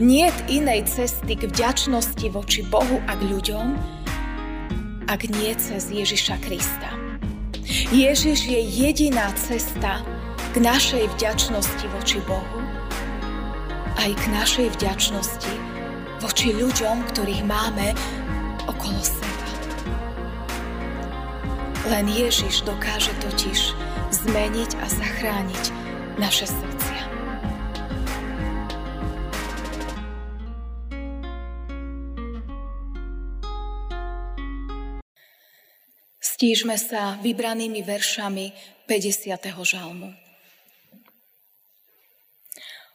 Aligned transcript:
Nie 0.00 0.32
inej 0.50 0.86
cesty 0.88 1.36
k 1.36 1.48
vďačnosti 1.48 2.26
voči 2.32 2.62
Bohu 2.68 3.00
a 3.08 3.12
k 3.16 3.22
ľuďom, 3.26 3.66
ak 5.10 5.26
nie 5.26 5.52
cez 5.58 5.90
Ježiša 5.90 6.38
Krista. 6.44 6.90
Ježiš 7.90 8.46
je 8.46 8.60
jediná 8.62 9.30
cesta 9.34 10.02
k 10.50 10.56
našej 10.58 11.06
vďačnosti 11.18 11.86
voči 11.98 12.18
Bohu, 12.26 12.58
aj 13.98 14.10
k 14.14 14.24
našej 14.34 14.68
vďačnosti 14.78 15.54
voči 16.22 16.54
ľuďom, 16.54 17.06
ktorých 17.10 17.42
máme 17.46 17.94
okolo 18.70 19.00
seba. 19.02 19.46
Len 21.90 22.06
Ježiš 22.06 22.62
dokáže 22.62 23.10
totiž 23.18 23.74
zmeniť 24.10 24.70
a 24.78 24.86
zachrániť 24.86 25.64
naše 26.22 26.46
srdcia. 26.46 26.69
Stížme 36.40 36.80
sa 36.80 37.20
vybranými 37.20 37.84
veršami 37.84 38.56
50. 38.88 39.44
žalmu. 39.60 40.08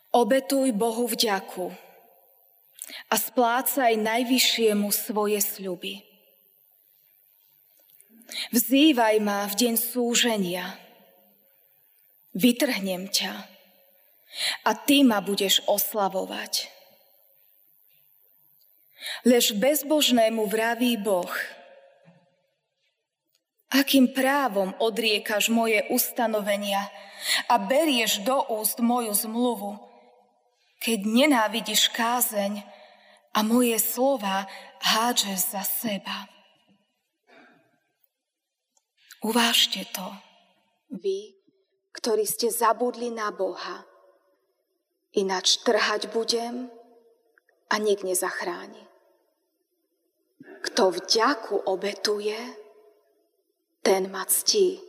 Obetuj 0.09 0.73
Bohu 0.73 1.05
vďaku 1.05 1.69
a 3.05 3.15
splácaj 3.21 4.01
najvyššiemu 4.01 4.89
svoje 4.89 5.37
sľuby. 5.45 6.01
Vzývaj 8.49 9.21
ma 9.21 9.45
v 9.45 9.53
deň 9.53 9.73
súženia. 9.77 10.81
Vytrhnem 12.33 13.13
ťa 13.13 13.45
a 14.65 14.73
ty 14.73 15.05
ma 15.05 15.21
budeš 15.21 15.61
oslavovať. 15.69 16.65
Lež 19.21 19.53
bezbožnému 19.53 20.49
vraví 20.49 20.97
Boh, 20.97 21.29
akým 23.75 24.15
právom 24.15 24.71
odriekaš 24.79 25.51
moje 25.51 25.83
ustanovenia 25.91 26.87
a 27.51 27.59
berieš 27.59 28.23
do 28.23 28.39
úst 28.55 28.79
moju 28.79 29.11
zmluvu, 29.11 29.75
keď 30.79 30.99
nenávidíš 31.03 31.91
kázeň 31.91 32.63
a 33.35 33.39
moje 33.43 33.75
slova 33.81 34.47
hádžeš 34.79 35.39
za 35.51 35.63
seba. 35.65 36.29
Uvážte 39.25 39.83
to, 39.89 40.05
vy, 40.93 41.33
ktorí 41.97 42.29
ste 42.29 42.53
zabudli 42.53 43.09
na 43.09 43.33
Boha. 43.33 43.83
Ináč 45.17 45.65
trhať 45.65 46.13
budem 46.13 46.69
a 47.71 47.75
nik 47.81 48.05
nezachráni. 48.05 48.85
Kto 50.69 50.93
vďaku 50.93 51.65
obetuje, 51.65 52.37
ten 53.85 54.09
ma 54.09 54.25
ctí. 54.25 54.81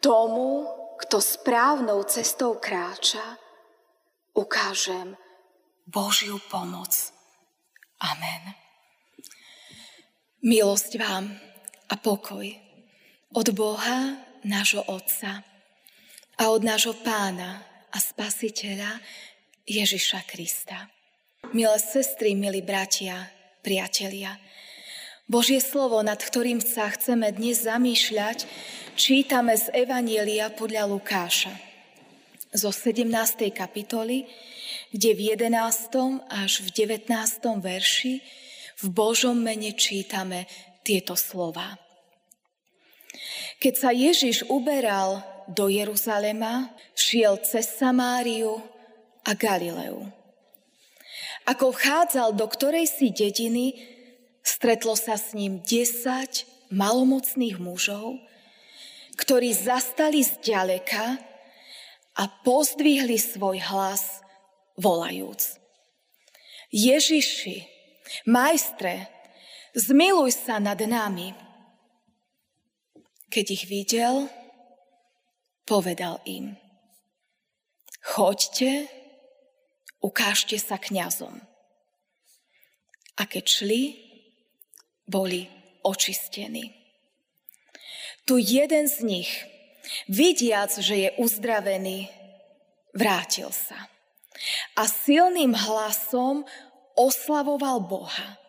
Tomu, 0.00 0.64
kto 1.04 1.20
správnou 1.20 2.00
cestou 2.08 2.56
kráča, 2.56 3.36
ukážem 4.32 5.12
Božiu 5.84 6.40
pomoc. 6.48 7.12
Amen. 8.00 8.56
Milosť 10.40 10.96
vám 10.96 11.36
a 11.92 11.94
pokoj 12.00 12.48
od 13.36 13.46
Boha, 13.52 14.16
nášho 14.42 14.82
Otca 14.88 15.44
a 16.40 16.42
od 16.50 16.64
nášho 16.64 16.96
Pána 17.04 17.62
a 17.92 17.98
Spasiteľa 18.00 18.98
Ježiša 19.68 20.24
Krista. 20.26 20.88
Milé 21.52 21.78
sestry, 21.78 22.32
milí 22.34 22.64
bratia, 22.64 23.28
priatelia, 23.62 24.34
Božie 25.32 25.64
slovo, 25.64 26.04
nad 26.04 26.20
ktorým 26.20 26.60
sa 26.60 26.92
chceme 26.92 27.32
dnes 27.32 27.64
zamýšľať, 27.64 28.44
čítame 29.00 29.56
z 29.56 29.72
Evanielia 29.72 30.52
podľa 30.52 30.84
Lukáša 30.84 31.56
zo 32.52 32.68
17. 32.68 33.08
kapitoly, 33.48 34.28
kde 34.92 35.10
v 35.16 35.32
11. 35.32 35.56
až 36.28 36.60
v 36.60 36.68
19. 36.84 37.08
verši 37.64 38.20
v 38.76 38.86
Božom 38.92 39.40
mene 39.40 39.72
čítame 39.72 40.44
tieto 40.84 41.16
slova. 41.16 41.80
Keď 43.56 43.72
sa 43.72 43.88
Ježiš 43.88 44.44
uberal 44.52 45.24
do 45.48 45.72
Jeruzalema, 45.72 46.76
šiel 46.92 47.40
cez 47.40 47.72
Samáriu 47.72 48.60
a 49.24 49.32
Galileu. 49.32 50.12
Ako 51.48 51.72
vchádzal 51.72 52.36
do 52.36 52.44
ktorej 52.52 52.84
si 52.84 53.08
dediny, 53.16 53.92
stretlo 54.42 54.98
sa 54.98 55.14
s 55.18 55.32
ním 55.32 55.62
desať 55.62 56.46
malomocných 56.74 57.56
mužov, 57.62 58.18
ktorí 59.16 59.54
zastali 59.54 60.24
zďaleka 60.24 61.20
a 62.16 62.24
pozdvihli 62.44 63.16
svoj 63.16 63.60
hlas 63.72 64.20
volajúc. 64.76 65.56
Ježiši, 66.72 67.68
majstre, 68.28 69.08
zmiluj 69.76 70.32
sa 70.32 70.56
nad 70.56 70.80
nami. 70.80 71.36
Keď 73.32 73.46
ich 73.48 73.64
videl, 73.68 74.28
povedal 75.64 76.20
im, 76.28 76.56
choďte, 78.04 78.88
ukážte 80.04 80.60
sa 80.60 80.76
kňazom. 80.76 81.40
A 83.16 83.22
keď 83.28 83.44
šli, 83.48 84.11
boli 85.12 85.44
očistení. 85.84 86.72
Tu 88.24 88.40
jeden 88.40 88.88
z 88.88 89.04
nich, 89.04 89.30
vidiac, 90.08 90.72
že 90.80 90.96
je 90.96 91.08
uzdravený, 91.20 92.08
vrátil 92.96 93.52
sa 93.52 93.92
a 94.76 94.88
silným 94.88 95.52
hlasom 95.52 96.48
oslavoval 96.96 97.84
Boha. 97.84 98.40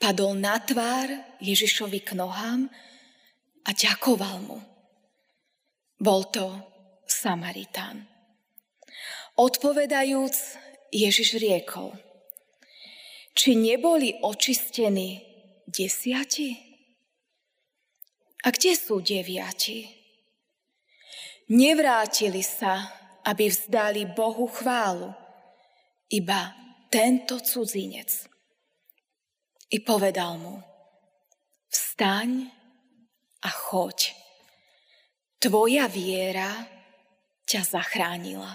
Padol 0.00 0.34
na 0.34 0.58
tvár 0.58 1.38
Ježišovi 1.38 2.02
k 2.02 2.18
nohám 2.18 2.66
a 3.62 3.70
ďakoval 3.70 4.36
mu. 4.42 4.58
Bol 6.02 6.26
to 6.34 6.50
Samaritán. 7.06 8.02
Odpovedajúc, 9.38 10.34
Ježiš 10.92 11.38
riekol, 11.38 11.94
či 13.32 13.54
neboli 13.56 14.18
očistení 14.20 15.31
desiati? 15.68 16.54
A 18.42 18.50
kde 18.50 18.72
sú 18.74 18.98
deviati? 18.98 19.86
Nevrátili 21.52 22.42
sa, 22.42 22.90
aby 23.22 23.46
vzdali 23.50 24.08
Bohu 24.10 24.50
chválu, 24.50 25.14
iba 26.10 26.54
tento 26.90 27.38
cudzinec. 27.38 28.26
I 29.72 29.80
povedal 29.80 30.36
mu, 30.36 30.60
vstaň 31.70 32.50
a 33.42 33.50
choď. 33.50 34.12
Tvoja 35.40 35.88
viera 35.88 36.68
ťa 37.48 37.62
zachránila. 37.64 38.52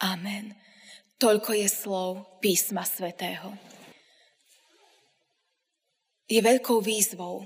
Amen. 0.00 0.56
Toľko 1.20 1.52
je 1.52 1.68
slov 1.68 2.40
písma 2.40 2.82
svätého. 2.88 3.52
Je 6.30 6.38
veľkou 6.38 6.78
výzvou 6.78 7.42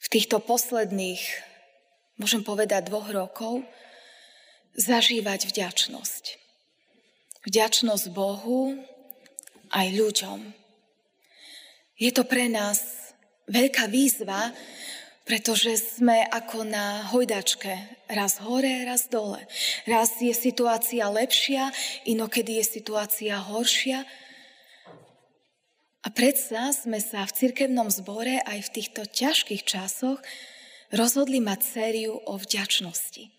v 0.00 0.06
týchto 0.08 0.40
posledných, 0.40 1.20
môžem 2.16 2.40
povedať, 2.40 2.88
dvoch 2.88 3.12
rokov 3.12 3.60
zažívať 4.72 5.52
vďačnosť. 5.52 6.40
Vďačnosť 7.44 8.06
Bohu 8.16 8.80
aj 9.68 9.86
ľuďom. 9.92 10.40
Je 12.00 12.08
to 12.08 12.24
pre 12.24 12.48
nás 12.48 13.12
veľká 13.52 13.84
výzva, 13.92 14.56
pretože 15.28 16.00
sme 16.00 16.24
ako 16.32 16.64
na 16.66 17.04
hojdačke, 17.12 17.76
raz 18.10 18.40
hore, 18.40 18.88
raz 18.88 19.12
dole. 19.12 19.44
Raz 19.84 20.18
je 20.24 20.32
situácia 20.32 21.04
lepšia, 21.04 21.68
inokedy 22.08 22.64
je 22.64 22.80
situácia 22.80 23.36
horšia. 23.38 24.08
A 26.02 26.10
predsa 26.10 26.74
sme 26.74 26.98
sa 26.98 27.22
v 27.22 27.34
cirkevnom 27.34 27.86
zbore 27.86 28.42
aj 28.42 28.58
v 28.66 28.72
týchto 28.74 29.06
ťažkých 29.06 29.62
časoch 29.62 30.18
rozhodli 30.90 31.38
mať 31.38 31.62
sériu 31.62 32.18
o 32.26 32.34
vďačnosti. 32.34 33.30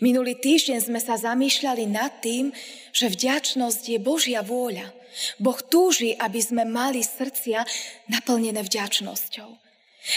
Minulý 0.00 0.38
týždeň 0.38 0.78
sme 0.80 1.02
sa 1.02 1.18
zamýšľali 1.18 1.84
nad 1.90 2.22
tým, 2.24 2.54
že 2.94 3.12
vďačnosť 3.12 3.82
je 3.84 3.98
Božia 4.00 4.40
vôľa. 4.40 4.94
Boh 5.42 5.58
túži, 5.58 6.14
aby 6.16 6.40
sme 6.40 6.64
mali 6.64 7.02
srdcia 7.02 7.66
naplnené 8.08 8.62
vďačnosťou. 8.62 9.50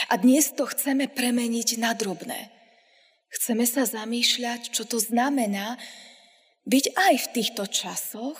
A 0.07 0.13
dnes 0.21 0.53
to 0.55 0.69
chceme 0.69 1.09
premeniť 1.09 1.81
na 1.81 1.91
drobné. 1.97 2.47
Chceme 3.33 3.65
sa 3.65 3.83
zamýšľať, 3.89 4.71
čo 4.71 4.85
to 4.85 5.01
znamená 5.01 5.75
byť 6.69 6.85
aj 6.93 7.13
v 7.17 7.27
týchto 7.35 7.63
časoch 7.67 8.39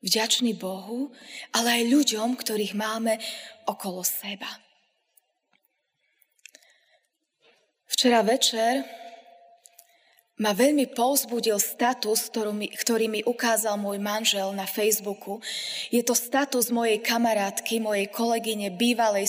vďačný 0.00 0.56
Bohu, 0.56 1.12
ale 1.52 1.80
aj 1.80 1.92
ľuďom, 1.92 2.36
ktorých 2.36 2.76
máme 2.76 3.20
okolo 3.68 4.00
seba. 4.04 4.48
Včera 7.90 8.24
večer 8.24 8.86
ma 10.40 10.56
veľmi 10.56 10.96
povzbudil 10.96 11.60
status, 11.60 12.32
ktorý 12.32 13.04
mi, 13.12 13.20
ukázal 13.20 13.76
môj 13.76 14.00
manžel 14.00 14.56
na 14.56 14.64
Facebooku. 14.64 15.36
Je 15.92 16.00
to 16.00 16.16
status 16.16 16.72
mojej 16.72 16.96
kamarátky, 17.04 17.76
mojej 17.76 18.08
kolegyne, 18.08 18.72
bývalej 18.72 19.28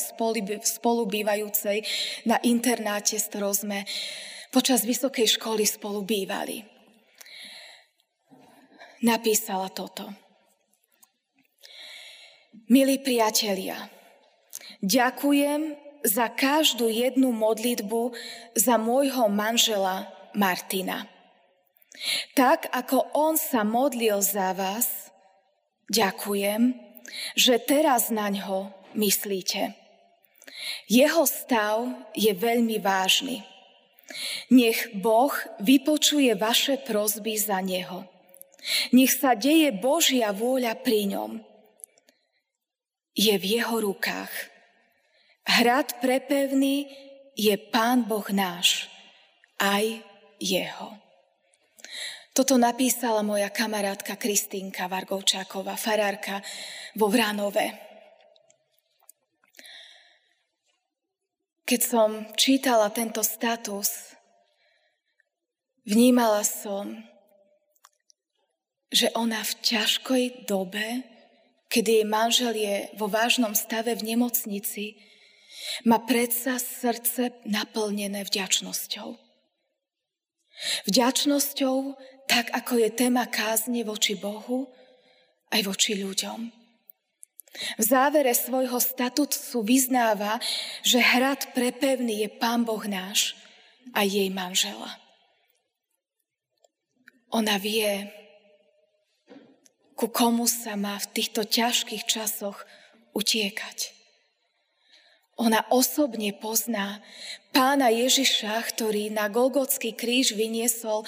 spolubývajúcej 0.63 1.83
na 2.24 2.39
internáte, 2.47 3.19
s 3.19 3.27
ktorou 3.27 3.51
sme 3.51 3.83
počas 4.56 4.88
vysokej 4.88 5.35
školy 5.35 5.67
spolu 5.67 6.00
bývali. 6.07 6.63
Napísala 9.03 9.67
toto. 9.67 10.30
Milí 12.71 13.03
priatelia, 13.03 13.91
ďakujem 14.79 15.75
za 16.07 16.31
každú 16.31 16.88
jednu 16.88 17.35
modlitbu 17.35 18.15
za 18.56 18.79
môjho 18.79 19.27
manžela 19.27 20.07
Martina. 20.31 21.03
Tak 22.31 22.71
ako 22.71 23.12
on 23.12 23.35
sa 23.35 23.68
modlil 23.68 24.23
za 24.23 24.56
vás, 24.56 25.12
ďakujem, 25.91 26.79
že 27.35 27.59
teraz 27.59 28.07
na 28.07 28.31
ňo 28.31 28.71
myslíte. 28.95 29.75
Jeho 30.88 31.27
stav 31.27 31.83
je 32.15 32.31
veľmi 32.31 32.79
vážny. 32.79 33.44
Nech 34.47 34.95
Boh 34.95 35.35
vypočuje 35.59 36.31
vaše 36.39 36.79
prozby 36.79 37.35
za 37.35 37.59
neho. 37.59 38.07
Nech 38.95 39.12
sa 39.12 39.35
deje 39.35 39.75
Božia 39.75 40.31
vôľa 40.31 40.79
pri 40.79 41.12
ňom. 41.12 41.50
Je 43.11 43.35
v 43.37 43.59
jeho 43.59 43.81
rukách. 43.83 44.31
Hrad 45.47 45.99
prepevný 45.99 46.87
je 47.35 47.55
Pán 47.57 48.07
Boh 48.07 48.27
náš, 48.31 48.87
aj 49.59 50.03
jeho. 50.39 50.97
Toto 52.31 52.55
napísala 52.55 53.19
moja 53.27 53.51
kamarátka 53.51 54.15
Kristínka 54.15 54.87
Vargovčáková, 54.87 55.75
farárka 55.75 56.39
vo 56.95 57.11
Vránove. 57.11 57.75
Keď 61.67 61.81
som 61.83 62.09
čítala 62.39 62.87
tento 62.91 63.19
status, 63.23 64.15
vnímala 65.83 66.43
som, 66.47 67.03
že 68.91 69.11
ona 69.15 69.43
v 69.43 69.53
ťažkej 69.63 70.23
dobe, 70.47 71.03
kedy 71.71 72.03
jej 72.03 72.07
manžel 72.07 72.51
je 72.51 72.91
vo 73.00 73.07
vážnom 73.07 73.56
stave 73.56 73.95
v 73.95 74.03
nemocnici, 74.15 75.00
má 75.88 76.03
predsa 76.03 76.59
srdce 76.59 77.31
naplnené 77.47 78.27
vďačnosťou. 78.27 79.15
Vďačnosťou, 80.91 81.77
tak 82.27 82.51
ako 82.51 82.73
je 82.85 82.89
téma 82.91 83.25
kázne 83.31 83.88
voči 83.88 84.19
Bohu, 84.19 84.68
aj 85.51 85.62
voči 85.63 85.95
ľuďom. 85.95 86.62
V 87.51 87.83
závere 87.83 88.31
svojho 88.31 88.79
statusu 88.79 89.63
vyznáva, 89.63 90.39
že 90.88 91.03
hrad 91.03 91.51
prepevný 91.51 92.24
je 92.24 92.29
Pán 92.31 92.63
Boh 92.63 92.83
náš 92.88 93.35
a 93.91 94.07
jej 94.07 94.31
manžela. 94.31 94.95
Ona 97.31 97.59
vie, 97.59 98.07
ku 100.01 100.09
komu 100.09 100.50
sa 100.50 100.74
má 100.74 100.98
v 100.98 101.13
týchto 101.13 101.45
ťažkých 101.45 102.09
časoch 102.09 102.65
utiekať. 103.13 103.94
Ona 105.38 105.62
osobne 105.69 106.33
pozná 106.33 107.06
pána 107.53 107.94
Ježiša, 107.94 108.65
ktorý 108.74 109.13
na 109.13 109.30
Golgotský 109.30 109.94
kríž 109.94 110.33
vyniesol 110.33 111.06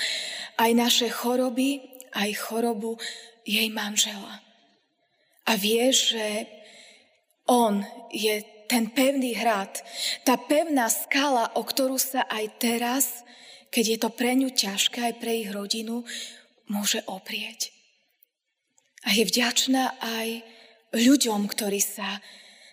aj 0.61 0.71
naše 0.77 1.09
choroby, 1.09 1.81
aj 2.13 2.37
chorobu 2.37 3.01
jej 3.41 3.65
manžela. 3.73 4.45
A 5.49 5.57
vie, 5.57 5.89
že 5.89 6.45
on 7.49 7.81
je 8.13 8.45
ten 8.69 8.93
pevný 8.93 9.33
hrad, 9.33 9.73
tá 10.21 10.37
pevná 10.37 10.85
skala, 10.93 11.49
o 11.57 11.65
ktorú 11.65 11.97
sa 11.97 12.29
aj 12.29 12.45
teraz, 12.61 13.05
keď 13.73 13.85
je 13.89 13.97
to 13.97 14.09
pre 14.13 14.37
ňu 14.37 14.53
ťažké, 14.53 15.01
aj 15.01 15.15
pre 15.17 15.41
ich 15.41 15.49
rodinu, 15.49 16.05
môže 16.69 17.01
oprieť. 17.09 17.72
A 19.03 19.09
je 19.11 19.23
vďačná 19.27 19.99
aj 19.99 20.43
ľuďom, 20.95 21.49
ktorí 21.49 21.83
sa 21.83 22.23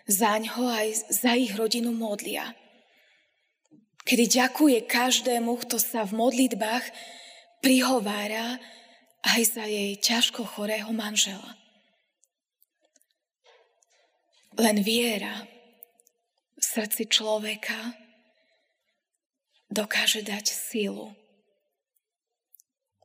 za 0.06 0.34
ňo 0.38 0.66
aj 0.70 0.88
za 1.10 1.34
ich 1.38 1.54
rodinu 1.54 1.94
modlia. 1.94 2.54
Kedy 4.02 4.24
ďakuje 4.26 4.78
každému, 4.90 5.60
kto 5.66 5.78
sa 5.78 6.02
v 6.02 6.18
modlitbách 6.18 6.84
prihovára 7.62 8.58
aj 9.22 9.40
za 9.46 9.64
jej 9.68 9.94
ťažko 10.00 10.42
chorého 10.48 10.90
manžela. 10.90 11.54
Len 14.58 14.82
viera 14.82 15.46
v 16.58 16.64
srdci 16.64 17.06
človeka 17.06 17.94
dokáže 19.70 20.26
dať 20.26 20.50
sílu. 20.50 21.14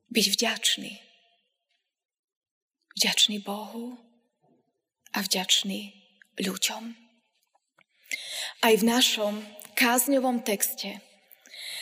Byť 0.09 0.25
vďačný. 0.33 1.04
Vďačný 2.95 3.43
Bohu 3.43 3.99
a 5.11 5.19
vďačný 5.19 5.91
ľuďom. 6.39 6.95
Aj 8.63 8.71
v 8.71 8.83
našom 8.87 9.43
kázňovom 9.75 10.39
texte 10.47 11.03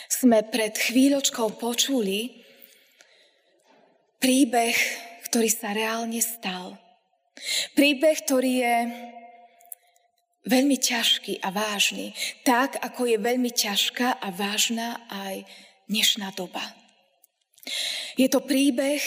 sme 0.10 0.42
pred 0.42 0.74
chvíľočkou 0.74 1.62
počuli 1.62 2.42
príbeh, 4.18 4.74
ktorý 5.30 5.50
sa 5.54 5.78
reálne 5.78 6.18
stal. 6.18 6.82
Príbeh, 7.78 8.18
ktorý 8.26 8.52
je 8.66 8.78
veľmi 10.50 10.82
ťažký 10.82 11.46
a 11.46 11.54
vážny, 11.54 12.18
tak 12.42 12.82
ako 12.82 13.06
je 13.06 13.18
veľmi 13.22 13.54
ťažká 13.54 14.18
a 14.18 14.28
vážna 14.34 14.98
aj 15.14 15.46
dnešná 15.94 16.34
doba. 16.34 16.74
Je 18.18 18.26
to 18.34 18.42
príbeh 18.42 19.02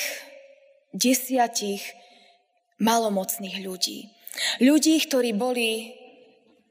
desiatich 0.96 1.84
malomocných 2.80 3.62
ľudí. 3.64 4.10
Ľudí, 4.60 5.00
ktorí 5.08 5.32
boli 5.32 5.96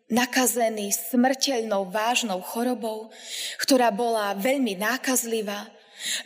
nakazení 0.10 0.94
smrteľnou 0.94 1.90
vážnou 1.90 2.38
chorobou, 2.46 3.10
ktorá 3.58 3.90
bola 3.90 4.38
veľmi 4.38 4.78
nákazlivá. 4.78 5.66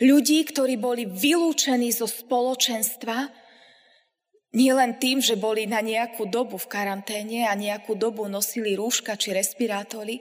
Ľudí, 0.04 0.44
ktorí 0.52 0.76
boli 0.76 1.08
vylúčení 1.08 1.88
zo 1.88 2.04
spoločenstva, 2.04 3.32
nie 4.50 4.74
len 4.74 4.98
tým, 4.98 5.22
že 5.22 5.38
boli 5.38 5.64
na 5.64 5.78
nejakú 5.78 6.26
dobu 6.26 6.58
v 6.58 6.66
karanténe 6.66 7.46
a 7.46 7.54
nejakú 7.54 7.94
dobu 7.94 8.26
nosili 8.26 8.74
rúška 8.74 9.14
či 9.14 9.30
respirátory, 9.30 10.20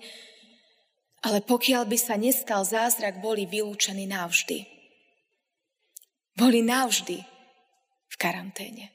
ale 1.26 1.44
pokiaľ 1.44 1.84
by 1.90 1.98
sa 2.00 2.16
nestal 2.16 2.64
zázrak, 2.64 3.20
boli 3.20 3.44
vylúčení 3.50 4.08
navždy. 4.08 4.70
Boli 6.38 6.64
navždy 6.64 7.39
v 8.10 8.16
karanténe. 8.18 8.92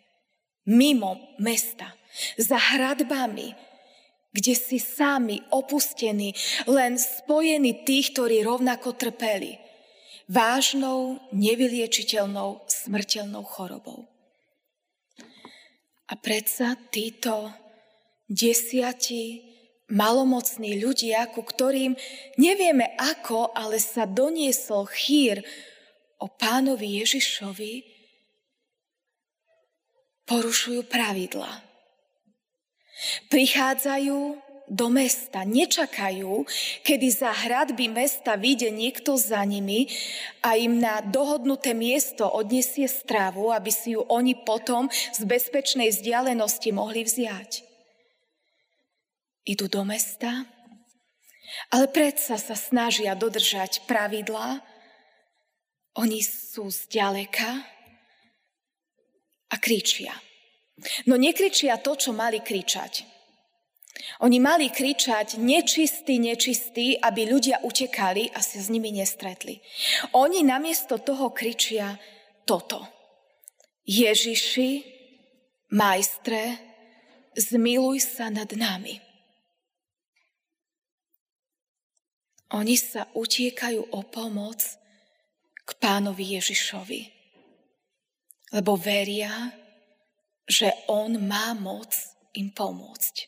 Mimo 0.66 1.38
mesta 1.38 1.94
za 2.36 2.58
hradbami, 2.58 3.54
kde 4.34 4.54
si 4.58 4.82
sami 4.82 5.38
opustení, 5.54 6.34
len 6.66 6.98
spojení 6.98 7.86
tých, 7.86 8.10
ktorí 8.16 8.42
rovnako 8.42 8.98
trpeli 8.98 9.62
vážnou, 10.26 11.20
nevyliečiteľnou, 11.30 12.64
smrteľnou 12.66 13.44
chorobou. 13.44 14.08
A 16.08 16.14
predsa 16.16 16.76
títo 16.90 17.52
desiati 18.28 19.54
malomocní 19.92 20.80
ľudia, 20.80 21.28
ku 21.28 21.44
ktorým 21.44 21.92
nevieme 22.40 22.96
ako, 22.96 23.52
ale 23.52 23.76
sa 23.76 24.08
doniesol 24.08 24.88
chýr 24.88 25.44
o 26.20 26.28
pánovi 26.28 27.04
Ježišovi, 27.04 27.93
porušujú 30.24 30.88
pravidla. 30.88 31.64
Prichádzajú 33.28 34.44
do 34.64 34.88
mesta, 34.88 35.44
nečakajú, 35.44 36.48
kedy 36.80 37.06
za 37.12 37.32
hradby 37.32 37.92
mesta 37.92 38.40
vyjde 38.40 38.72
niekto 38.72 39.20
za 39.20 39.44
nimi 39.44 39.92
a 40.40 40.56
im 40.56 40.80
na 40.80 41.04
dohodnuté 41.04 41.76
miesto 41.76 42.24
odniesie 42.24 42.88
stravu, 42.88 43.52
aby 43.52 43.68
si 43.68 43.92
ju 43.92 44.00
oni 44.08 44.40
potom 44.40 44.88
z 44.88 45.20
bezpečnej 45.28 45.92
vzdialenosti 45.92 46.72
mohli 46.72 47.04
vziať. 47.04 47.60
Idú 49.44 49.68
do 49.68 49.84
mesta, 49.84 50.48
ale 51.68 51.84
predsa 51.92 52.40
sa 52.40 52.56
snažia 52.56 53.12
dodržať 53.12 53.84
pravidlá. 53.84 54.64
Oni 56.00 56.24
sú 56.24 56.72
zďaleka 56.72 57.62
a 59.54 59.56
kričia. 59.62 60.10
No 61.06 61.14
nekričia 61.14 61.78
to, 61.78 61.94
čo 61.94 62.10
mali 62.10 62.42
kričať. 62.42 63.14
Oni 64.26 64.42
mali 64.42 64.74
kričať 64.74 65.38
nečistý, 65.38 66.18
nečistý, 66.18 66.98
aby 66.98 67.30
ľudia 67.30 67.62
utekali 67.62 68.34
a 68.34 68.42
sa 68.42 68.58
s 68.58 68.66
nimi 68.68 68.90
nestretli. 68.90 69.62
Oni 70.18 70.42
namiesto 70.42 70.98
toho 70.98 71.30
kričia 71.30 71.94
toto. 72.42 72.82
Ježiši, 73.86 74.70
majstre, 75.72 76.58
zmiluj 77.38 78.02
sa 78.02 78.34
nad 78.34 78.50
nami. 78.50 78.98
Oni 82.54 82.78
sa 82.78 83.10
utiekajú 83.14 83.94
o 83.94 84.00
pomoc 84.06 84.62
k 85.64 85.70
pánovi 85.80 86.38
Ježišovi, 86.38 87.00
lebo 88.54 88.78
veria, 88.78 89.50
že 90.46 90.70
on 90.86 91.18
má 91.26 91.50
moc 91.58 91.90
im 92.38 92.54
pomôcť. 92.54 93.26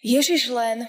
Ježiš 0.00 0.48
len 0.48 0.88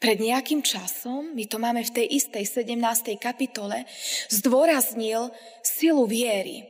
pred 0.00 0.16
nejakým 0.16 0.64
časom, 0.64 1.36
my 1.36 1.44
to 1.44 1.60
máme 1.60 1.84
v 1.84 1.92
tej 1.92 2.06
istej 2.16 2.64
17. 2.64 3.20
kapitole, 3.20 3.84
zdôraznil 4.32 5.28
silu 5.60 6.08
viery. 6.08 6.64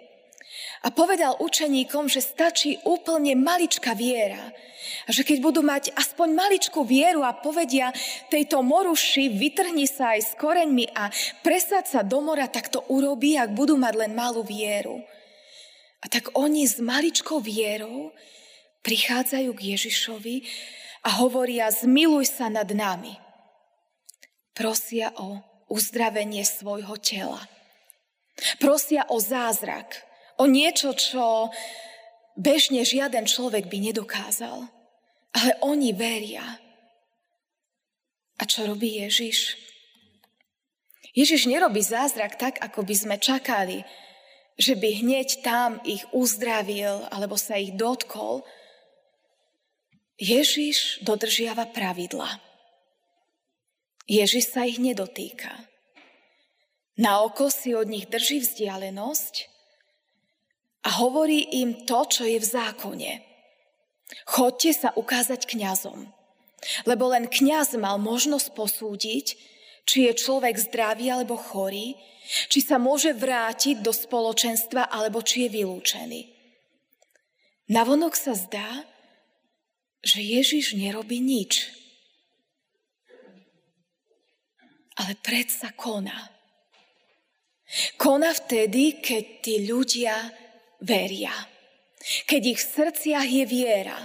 A 0.81 0.89
povedal 0.89 1.37
učeníkom, 1.37 2.09
že 2.09 2.25
stačí 2.25 2.81
úplne 2.89 3.37
maličká 3.37 3.93
viera. 3.93 4.49
A 5.05 5.13
že 5.13 5.29
keď 5.29 5.39
budú 5.45 5.61
mať 5.61 5.93
aspoň 5.93 6.33
maličkú 6.33 6.89
vieru 6.89 7.21
a 7.21 7.37
povedia 7.37 7.93
tejto 8.33 8.65
moruši, 8.65 9.29
vytrhni 9.29 9.85
sa 9.85 10.17
aj 10.17 10.21
s 10.25 10.33
koreňmi 10.41 10.89
a 10.97 11.13
presať 11.45 11.85
sa 11.85 12.01
do 12.01 12.25
mora, 12.25 12.49
tak 12.49 12.73
to 12.73 12.81
urobí, 12.89 13.37
ak 13.37 13.53
budú 13.53 13.77
mať 13.77 13.95
len 14.09 14.13
malú 14.17 14.41
vieru. 14.41 15.05
A 16.01 16.09
tak 16.09 16.33
oni 16.33 16.65
s 16.65 16.81
maličkou 16.81 17.45
vierou 17.45 18.17
prichádzajú 18.81 19.53
k 19.53 19.77
Ježišovi 19.77 20.37
a 21.05 21.21
hovoria, 21.21 21.69
zmiluj 21.69 22.41
sa 22.41 22.49
nad 22.49 22.69
nami. 22.73 23.21
Prosia 24.57 25.13
o 25.21 25.45
uzdravenie 25.69 26.41
svojho 26.45 26.97
tela. 26.97 27.41
Prosia 28.57 29.05
o 29.13 29.21
zázrak, 29.21 30.09
o 30.41 30.45
niečo, 30.49 30.97
čo 30.97 31.53
bežne 32.33 32.81
žiaden 32.81 33.29
človek 33.29 33.69
by 33.69 33.93
nedokázal. 33.93 34.65
Ale 35.37 35.53
oni 35.61 35.93
veria. 35.93 36.43
A 38.41 38.43
čo 38.49 38.65
robí 38.65 39.05
Ježiš? 39.05 39.61
Ježiš 41.13 41.45
nerobí 41.45 41.85
zázrak 41.85 42.41
tak, 42.41 42.57
ako 42.65 42.83
by 42.89 42.95
sme 42.97 43.17
čakali, 43.21 43.85
že 44.57 44.75
by 44.81 45.05
hneď 45.05 45.45
tam 45.45 45.77
ich 45.85 46.03
uzdravil 46.17 47.05
alebo 47.13 47.37
sa 47.37 47.61
ich 47.61 47.77
dotkol. 47.77 48.43
Ježiš 50.17 51.05
dodržiava 51.05 51.69
pravidla. 51.69 52.41
Ježiš 54.11 54.57
sa 54.57 54.65
ich 54.67 54.81
nedotýka. 54.81 55.53
Na 56.99 57.23
oko 57.23 57.49
si 57.53 57.73
od 57.73 57.87
nich 57.89 58.11
drží 58.11 58.43
vzdialenosť 58.43 59.50
a 60.85 60.89
hovorí 61.01 61.61
im 61.61 61.85
to, 61.85 62.09
čo 62.09 62.25
je 62.25 62.39
v 62.41 62.47
zákone. 62.47 63.13
Chodte 64.27 64.73
sa 64.75 64.91
ukázať 64.97 65.47
kňazom, 65.47 66.09
lebo 66.89 67.05
len 67.13 67.31
kňaz 67.31 67.79
mal 67.79 68.01
možnosť 68.01 68.57
posúdiť, 68.57 69.27
či 69.87 69.99
je 70.07 70.13
človek 70.15 70.57
zdravý 70.59 71.11
alebo 71.13 71.39
chorý, 71.39 71.95
či 72.51 72.63
sa 72.63 72.79
môže 72.79 73.11
vrátiť 73.15 73.83
do 73.83 73.91
spoločenstva 73.91 74.91
alebo 74.91 75.23
či 75.23 75.47
je 75.47 75.63
vylúčený. 75.63 76.21
Navonok 77.71 78.19
sa 78.19 78.35
zdá, 78.35 78.87
že 80.03 80.23
Ježiš 80.23 80.75
nerobí 80.75 81.23
nič. 81.23 81.71
Ale 84.99 85.17
predsa 85.23 85.71
koná. 85.75 86.35
Koná 87.95 88.35
vtedy, 88.35 88.99
keď 88.99 89.25
tí 89.39 89.55
ľudia 89.71 90.35
veria. 90.81 91.33
Keď 92.01 92.43
ich 92.57 92.61
v 92.61 92.71
srdciach 92.81 93.29
je 93.29 93.45
viera, 93.45 94.01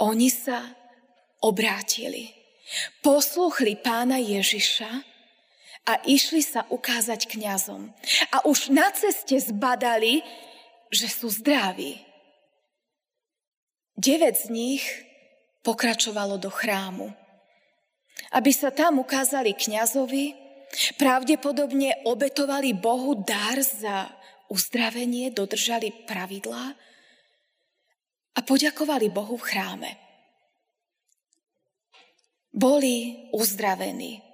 oni 0.00 0.32
sa 0.32 0.64
obrátili. 1.44 2.32
Posluchli 3.00 3.76
pána 3.80 4.20
Ježiša 4.20 4.90
a 5.88 5.92
išli 6.04 6.44
sa 6.44 6.68
ukázať 6.68 7.28
kňazom. 7.28 7.92
A 8.32 8.44
už 8.44 8.68
na 8.68 8.92
ceste 8.92 9.40
zbadali, 9.40 10.20
že 10.92 11.08
sú 11.08 11.32
zdraví. 11.32 12.00
Devet 13.98 14.36
z 14.36 14.52
nich 14.52 14.84
pokračovalo 15.64 16.38
do 16.38 16.52
chrámu, 16.52 17.10
aby 18.30 18.52
sa 18.54 18.70
tam 18.70 19.02
ukázali 19.02 19.56
kňazovi, 19.56 20.36
pravdepodobne 21.00 22.04
obetovali 22.04 22.76
Bohu 22.76 23.18
dar 23.24 23.58
za 23.64 24.12
uzdravenie, 24.48 25.30
dodržali 25.30 25.92
pravidlá 26.08 26.74
a 28.34 28.40
poďakovali 28.40 29.08
Bohu 29.12 29.36
v 29.36 29.46
chráme. 29.46 29.90
Boli 32.52 33.28
uzdravení. 33.32 34.24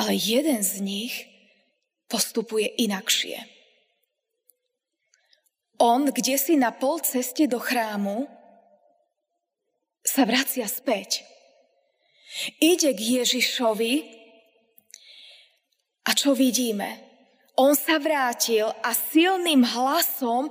Ale 0.00 0.16
jeden 0.16 0.64
z 0.64 0.80
nich 0.80 1.14
postupuje 2.08 2.66
inakšie. 2.80 3.36
On, 5.80 6.08
kde 6.08 6.36
si 6.40 6.56
na 6.56 6.72
pol 6.72 7.00
ceste 7.04 7.44
do 7.48 7.60
chrámu, 7.60 8.28
sa 10.00 10.24
vracia 10.24 10.64
späť. 10.64 11.24
Ide 12.60 12.96
k 12.96 13.00
Ježišovi 13.20 13.94
a 16.08 16.10
čo 16.16 16.32
vidíme? 16.32 17.09
On 17.60 17.76
sa 17.76 18.00
vrátil 18.00 18.64
a 18.64 18.96
silným 18.96 19.60
hlasom 19.60 20.48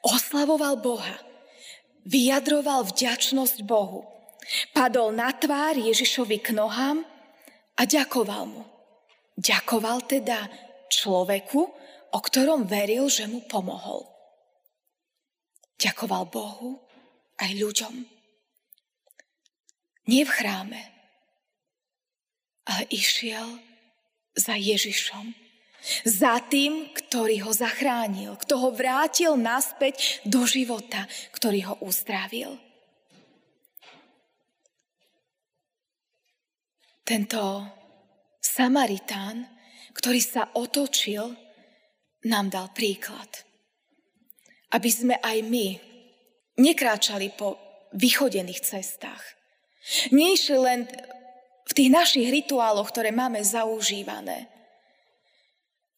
oslavoval 0.00 0.80
Boha. 0.80 1.20
Vyjadroval 2.08 2.88
vďačnosť 2.88 3.60
Bohu. 3.68 4.08
Padol 4.72 5.12
na 5.12 5.36
tvár 5.36 5.76
Ježišovi 5.76 6.40
k 6.40 6.56
nohám 6.56 7.04
a 7.76 7.82
ďakoval 7.84 8.48
mu. 8.48 8.64
Ďakoval 9.36 10.08
teda 10.08 10.48
človeku, 10.88 11.60
o 12.08 12.18
ktorom 12.24 12.64
veril, 12.64 13.12
že 13.12 13.28
mu 13.28 13.44
pomohol. 13.44 14.08
Ďakoval 15.76 16.24
Bohu 16.32 16.80
aj 17.36 17.52
ľuďom. 17.52 17.94
Nie 20.08 20.24
v 20.24 20.32
chráme, 20.32 20.80
ale 22.64 22.88
išiel 22.88 23.60
za 24.32 24.56
Ježišom 24.56 25.49
za 26.04 26.40
tým, 26.44 26.92
ktorý 26.92 27.44
ho 27.48 27.52
zachránil, 27.52 28.36
kto 28.40 28.54
ho 28.60 28.68
vrátil 28.70 29.36
naspäť 29.36 30.20
do 30.28 30.44
života, 30.44 31.08
ktorý 31.32 31.72
ho 31.72 31.74
uzdravil. 31.84 32.56
Tento 37.04 37.42
Samaritán, 38.38 39.48
ktorý 39.96 40.20
sa 40.22 40.54
otočil, 40.54 41.34
nám 42.30 42.52
dal 42.52 42.70
príklad. 42.70 43.26
Aby 44.70 44.90
sme 44.92 45.14
aj 45.18 45.38
my 45.42 45.66
nekráčali 46.60 47.34
po 47.34 47.58
vychodených 47.96 48.62
cestách. 48.62 49.24
Neišli 50.14 50.58
len 50.60 50.86
v 51.66 51.72
tých 51.74 51.90
našich 51.90 52.28
rituáloch, 52.30 52.94
ktoré 52.94 53.10
máme 53.10 53.42
zaužívané, 53.42 54.46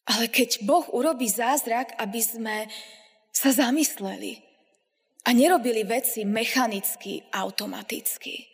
ale 0.03 0.27
keď 0.27 0.67
Boh 0.67 0.83
urobí 0.91 1.31
zázrak, 1.31 1.95
aby 1.95 2.19
sme 2.19 2.57
sa 3.31 3.49
zamysleli 3.55 4.43
a 5.23 5.31
nerobili 5.31 5.87
veci 5.87 6.27
mechanicky, 6.27 7.23
automaticky. 7.31 8.51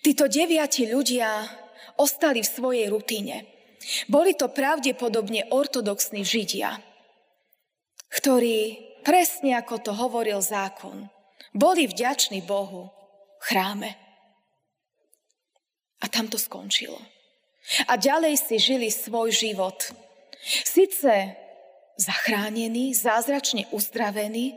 Títo 0.00 0.28
deviati 0.28 0.88
ľudia 0.88 1.44
ostali 2.00 2.40
v 2.44 2.48
svojej 2.48 2.86
rutine. 2.88 3.44
Boli 4.08 4.36
to 4.36 4.52
pravdepodobne 4.52 5.48
ortodoxní 5.54 6.26
židia, 6.26 6.76
ktorí, 8.12 8.80
presne 9.04 9.56
ako 9.56 9.80
to 9.80 9.92
hovoril 9.94 10.40
zákon, 10.44 11.08
boli 11.56 11.88
vďační 11.88 12.44
Bohu 12.44 12.92
v 13.40 13.42
chráme. 13.44 13.90
A 15.98 16.06
tam 16.06 16.28
to 16.28 16.36
skončilo. 16.36 16.98
A 17.88 18.00
ďalej 18.00 18.40
si 18.40 18.56
žili 18.56 18.88
svoj 18.88 19.32
život. 19.32 19.92
Sice 20.64 21.36
zachránený, 21.98 22.94
zázračne 22.94 23.66
uzdravený, 23.74 24.56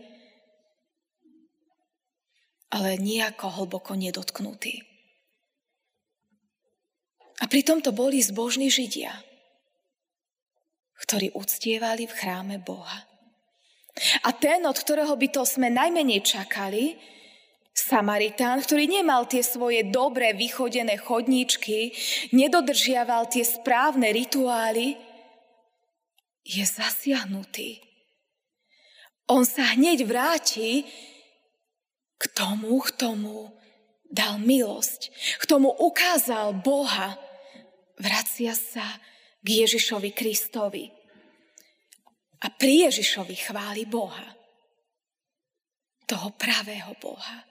ale 2.71 2.95
nejako 2.95 3.51
hlboko 3.61 3.99
nedotknutý. 3.99 4.79
A 7.41 7.49
pritom 7.49 7.81
to 7.81 7.91
boli 7.91 8.21
zbožní 8.21 8.69
Židia. 8.69 9.11
ktorí 11.01 11.33
uctievali 11.33 12.05
v 12.05 12.13
chráme 12.13 12.55
Boha. 12.61 13.09
A 14.23 14.29
ten, 14.37 14.63
od 14.69 14.77
ktorého 14.77 15.17
by 15.17 15.27
to 15.33 15.43
sme 15.43 15.73
najmenej 15.73 16.21
čakali, 16.21 16.95
Samaritán, 17.71 18.59
ktorý 18.63 18.87
nemal 18.87 19.31
tie 19.31 19.43
svoje 19.43 19.87
dobré 19.87 20.35
vychodené 20.35 20.99
chodníčky, 20.99 21.95
nedodržiaval 22.35 23.31
tie 23.31 23.47
správne 23.47 24.11
rituály, 24.11 24.99
je 26.43 26.63
zasiahnutý. 26.67 27.79
On 29.31 29.47
sa 29.47 29.77
hneď 29.77 30.03
vráti 30.03 30.83
k 32.19 32.23
tomu, 32.35 32.83
k 32.83 32.89
tomu 32.91 33.55
dal 34.11 34.35
milosť, 34.43 35.07
k 35.39 35.43
tomu 35.47 35.71
ukázal 35.71 36.59
Boha. 36.59 37.15
Vracia 37.95 38.51
sa 38.51 38.83
k 39.39 39.47
Ježišovi 39.63 40.11
Kristovi. 40.11 40.91
A 42.41 42.49
pri 42.51 42.89
Ježišovi 42.89 43.35
chváli 43.37 43.87
Boha. 43.87 44.35
Toho 46.09 46.35
pravého 46.35 46.91
Boha, 46.99 47.50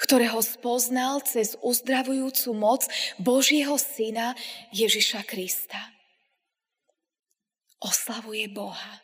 ktorého 0.00 0.40
spoznal 0.44 1.24
cez 1.24 1.56
uzdravujúcu 1.60 2.50
moc 2.56 2.86
Božieho 3.16 3.76
Syna 3.80 4.36
Ježiša 4.74 5.24
Krista. 5.24 5.80
Oslavuje 7.80 8.44
Boha. 8.52 9.00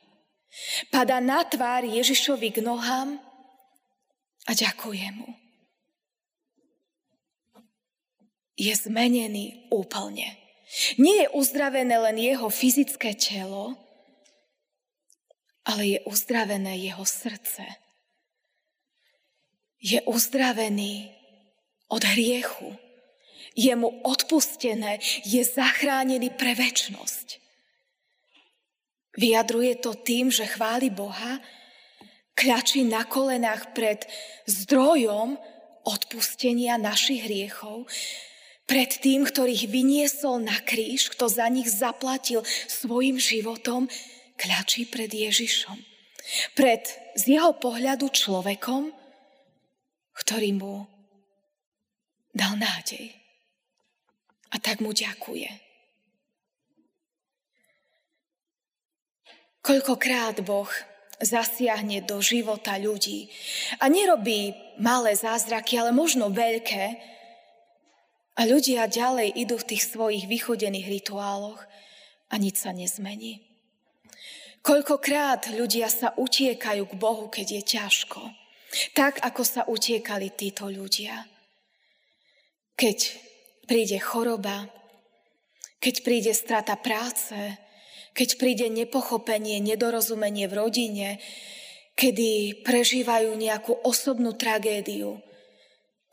Pada 0.88 1.20
na 1.20 1.44
tvár 1.44 1.84
Ježišovi 1.84 2.48
k 2.52 2.58
nohám 2.64 3.20
a 4.48 4.52
ďakuje 4.52 5.08
mu. 5.16 5.28
Je 8.56 8.72
zmenený 8.72 9.68
úplne. 9.68 10.32
Nie 10.96 11.28
je 11.28 11.32
uzdravené 11.36 11.92
len 11.92 12.16
jeho 12.16 12.48
fyzické 12.48 13.12
telo, 13.12 13.76
ale 15.66 15.82
je 15.96 15.98
uzdravené 16.08 16.80
jeho 16.80 17.04
srdce. 17.04 17.85
Je 19.86 20.02
uzdravený 20.02 21.14
od 21.86 22.02
hriechu. 22.02 22.74
Je 23.54 23.70
mu 23.78 24.02
odpustené, 24.02 24.98
je 25.22 25.46
zachránený 25.46 26.34
pre 26.34 26.58
väčnosť. 26.58 27.38
Vyjadruje 29.16 29.78
to 29.78 29.94
tým, 29.94 30.28
že 30.28 30.44
chváli 30.44 30.90
Boha, 30.90 31.40
kľačí 32.36 32.84
na 32.84 33.06
kolenách 33.08 33.72
pred 33.72 34.04
zdrojom 34.44 35.40
odpustenia 35.88 36.76
našich 36.76 37.24
hriechov, 37.24 37.88
pred 38.66 38.90
tým, 38.98 39.24
ktorých 39.24 39.70
vyniesol 39.70 40.42
na 40.42 40.58
kríž, 40.60 41.14
kto 41.14 41.30
za 41.30 41.46
nich 41.46 41.70
zaplatil 41.70 42.42
svojim 42.66 43.16
životom, 43.16 43.86
kľačí 44.36 44.90
pred 44.90 45.08
Ježišom. 45.08 45.78
Pred 46.58 46.82
z 47.14 47.38
jeho 47.38 47.54
pohľadu 47.56 48.10
človekom, 48.10 48.90
ktorý 50.16 50.56
mu 50.56 50.88
dal 52.32 52.56
nádej. 52.56 53.12
A 54.50 54.56
tak 54.56 54.80
mu 54.80 54.96
ďakuje. 54.96 55.48
Koľkokrát 59.60 60.40
Boh 60.46 60.70
zasiahne 61.18 62.04
do 62.04 62.22
života 62.22 62.78
ľudí 62.78 63.28
a 63.82 63.90
nerobí 63.90 64.54
malé 64.78 65.16
zázraky, 65.16 65.80
ale 65.80 65.90
možno 65.90 66.30
veľké, 66.30 67.16
a 68.36 68.44
ľudia 68.44 68.84
ďalej 68.84 69.32
idú 69.32 69.56
v 69.56 69.68
tých 69.74 69.88
svojich 69.88 70.28
vychodených 70.28 71.00
rituáloch 71.00 71.64
a 72.28 72.34
nič 72.36 72.60
sa 72.60 72.70
nezmení. 72.76 73.40
Koľkokrát 74.60 75.56
ľudia 75.56 75.88
sa 75.88 76.12
utiekajú 76.20 76.84
k 76.84 76.94
Bohu, 77.00 77.32
keď 77.32 77.46
je 77.60 77.62
ťažko. 77.80 78.20
Tak, 78.94 79.22
ako 79.22 79.42
sa 79.46 79.62
utiekali 79.68 80.34
títo 80.34 80.66
ľudia. 80.66 81.22
Keď 82.76 82.98
príde 83.64 83.98
choroba, 84.02 84.68
keď 85.80 85.94
príde 86.02 86.32
strata 86.34 86.74
práce, 86.76 87.36
keď 88.16 88.28
príde 88.40 88.66
nepochopenie, 88.72 89.60
nedorozumenie 89.60 90.48
v 90.48 90.56
rodine, 90.56 91.08
kedy 91.96 92.62
prežívajú 92.64 93.32
nejakú 93.36 93.76
osobnú 93.84 94.36
tragédiu, 94.36 95.20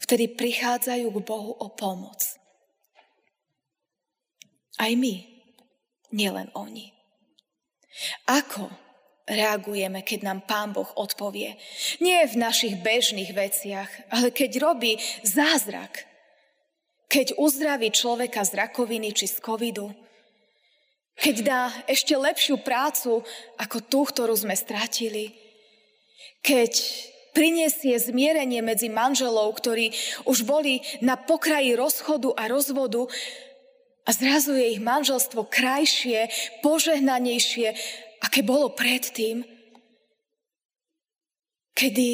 vtedy 0.04 0.32
prichádzajú 0.36 1.08
k 1.10 1.20
Bohu 1.24 1.52
o 1.56 1.68
pomoc. 1.72 2.20
Aj 4.80 4.92
my, 4.92 5.16
nielen 6.12 6.52
oni. 6.56 6.92
Ako 8.28 8.68
reagujeme, 9.28 10.04
keď 10.04 10.20
nám 10.28 10.40
Pán 10.44 10.76
Boh 10.76 10.88
odpovie? 11.00 11.56
Nie 12.04 12.28
v 12.28 12.40
našich 12.40 12.80
bežných 12.84 13.32
veciach, 13.32 13.90
ale 14.12 14.36
keď 14.36 14.52
robí 14.60 15.00
zázrak. 15.24 16.08
Keď 17.08 17.38
uzdraví 17.38 17.94
človeka 17.94 18.42
z 18.42 18.58
rakoviny 18.58 19.14
či 19.14 19.30
z 19.30 19.38
covidu. 19.40 19.94
Keď 21.14 21.36
dá 21.46 21.70
ešte 21.86 22.18
lepšiu 22.18 22.58
prácu 22.66 23.22
ako 23.62 23.78
tú, 23.86 24.02
ktorú 24.02 24.34
sme 24.34 24.58
stratili. 24.58 25.30
Keď 26.42 26.74
prinesie 27.38 27.98
zmierenie 27.98 28.62
medzi 28.66 28.90
manželov, 28.90 29.58
ktorí 29.58 29.94
už 30.26 30.46
boli 30.46 30.82
na 31.02 31.18
pokraji 31.18 31.78
rozchodu 31.78 32.34
a 32.34 32.50
rozvodu 32.50 33.10
a 34.04 34.10
zrazu 34.12 34.54
je 34.58 34.78
ich 34.78 34.82
manželstvo 34.82 35.48
krajšie, 35.48 36.30
požehnanejšie, 36.62 37.74
aké 38.24 38.40
bolo 38.42 38.72
predtým, 38.72 39.44
kedy 41.76 42.12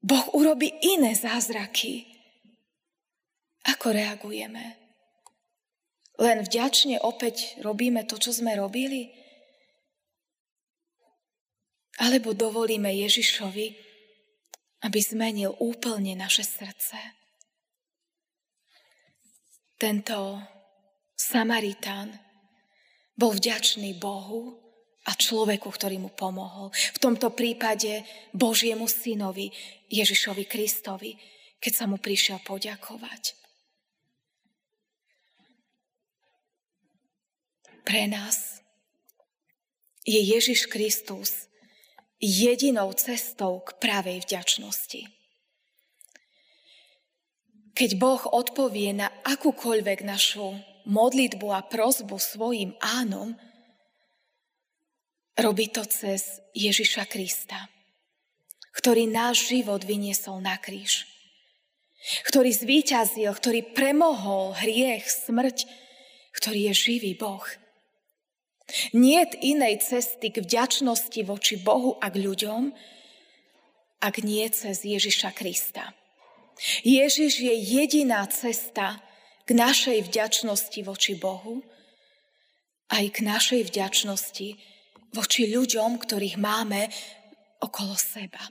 Boh 0.00 0.32
urobí 0.36 0.72
iné 0.96 1.12
zázraky. 1.12 2.08
Ako 3.64 3.92
reagujeme? 3.92 4.80
Len 6.20 6.38
vďačne 6.44 7.00
opäť 7.00 7.56
robíme 7.64 8.04
to, 8.04 8.20
čo 8.20 8.30
sme 8.30 8.54
robili? 8.54 9.10
Alebo 11.98 12.36
dovolíme 12.36 12.90
Ježišovi, 12.90 13.66
aby 14.84 14.98
zmenil 15.00 15.56
úplne 15.58 16.12
naše 16.14 16.44
srdce? 16.44 16.98
Tento 19.80 20.38
Samaritán 21.16 22.14
bol 23.16 23.34
vďačný 23.34 23.96
Bohu 23.98 24.63
a 25.04 25.12
človeku, 25.12 25.68
ktorý 25.68 26.00
mu 26.00 26.10
pomohol. 26.12 26.72
V 26.72 26.98
tomto 26.98 27.32
prípade 27.36 28.04
Božiemu 28.32 28.88
synovi 28.88 29.52
Ježišovi 29.92 30.44
Kristovi, 30.48 31.12
keď 31.60 31.72
sa 31.72 31.84
mu 31.84 32.00
prišiel 32.00 32.40
poďakovať. 32.40 33.36
Pre 37.84 38.04
nás 38.08 38.64
je 40.08 40.16
Ježiš 40.16 40.72
Kristus 40.72 41.52
jedinou 42.16 42.88
cestou 42.96 43.60
k 43.60 43.76
pravej 43.76 44.24
vďačnosti. 44.24 45.04
Keď 47.74 47.90
Boh 48.00 48.22
odpovie 48.24 48.96
na 48.96 49.12
akúkoľvek 49.26 50.06
našu 50.06 50.56
modlitbu 50.88 51.48
a 51.52 51.60
prozbu 51.66 52.16
svojim 52.16 52.72
ánom, 52.80 53.36
robí 55.38 55.70
to 55.70 55.82
cez 55.86 56.40
Ježiša 56.54 57.10
Krista, 57.10 57.68
ktorý 58.74 59.10
náš 59.10 59.50
život 59.50 59.82
vyniesol 59.82 60.38
na 60.42 60.58
kríž, 60.58 61.06
ktorý 62.28 62.52
zvíťazil, 62.52 63.30
ktorý 63.32 63.74
premohol 63.74 64.54
hriech, 64.54 65.08
smrť, 65.08 65.66
ktorý 66.36 66.70
je 66.70 66.74
živý 66.74 67.12
Boh. 67.16 67.44
Nie 68.96 69.28
inej 69.44 69.84
cesty 69.84 70.32
k 70.32 70.40
vďačnosti 70.40 71.20
voči 71.28 71.60
Bohu 71.60 72.00
a 72.00 72.08
k 72.08 72.16
ľuďom, 72.16 72.72
ak 74.00 74.14
nie 74.24 74.44
cez 74.52 74.84
Ježiša 74.84 75.36
Krista. 75.36 75.92
Ježiš 76.84 77.40
je 77.40 77.54
jediná 77.54 78.24
cesta, 78.30 79.02
k 79.44 79.50
našej 79.52 80.08
vďačnosti 80.08 80.80
voči 80.80 81.12
Bohu, 81.20 81.60
aj 82.88 83.04
k 83.12 83.18
našej 83.20 83.68
vďačnosti 83.68 84.56
voči 85.14 85.46
ľuďom, 85.46 86.02
ktorých 86.02 86.36
máme 86.42 86.90
okolo 87.62 87.94
seba. 87.94 88.42